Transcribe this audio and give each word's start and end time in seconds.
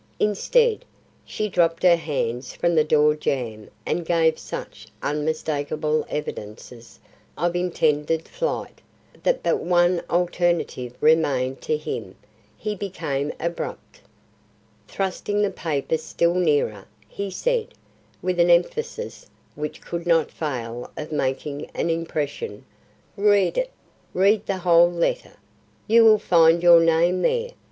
Instead, 0.19 0.83
she 1.25 1.47
dropped 1.47 1.83
her 1.83 1.95
hands 1.95 2.55
from 2.55 2.73
the 2.73 2.83
door 2.83 3.13
jamb 3.13 3.69
and 3.85 4.03
gave 4.03 4.39
such 4.39 4.87
unmistakable 5.03 6.07
evidences 6.09 6.99
of 7.37 7.55
intended 7.55 8.27
flight, 8.27 8.81
that 9.21 9.43
but 9.43 9.59
one 9.59 10.01
alternative 10.09 10.95
remained 11.01 11.61
to 11.61 11.77
him; 11.77 12.15
he 12.57 12.73
became 12.73 13.31
abrupt. 13.39 14.01
Thrusting 14.87 15.43
the 15.43 15.51
paper 15.51 15.99
still 15.99 16.33
nearer, 16.33 16.87
he 17.07 17.29
said, 17.29 17.67
with 18.23 18.39
an 18.39 18.49
emphasis 18.49 19.27
which 19.53 19.81
could 19.81 20.07
not 20.07 20.31
fail 20.31 20.89
of 20.97 21.11
making 21.11 21.67
an 21.75 21.91
impression, 21.91 22.65
"Read 23.15 23.55
it. 23.55 23.69
Read 24.15 24.47
the 24.47 24.57
whole 24.57 24.89
letter. 24.91 25.33
You 25.85 26.03
will 26.03 26.17
find 26.17 26.63
your 26.63 26.79
name 26.79 27.21
there. 27.21 27.51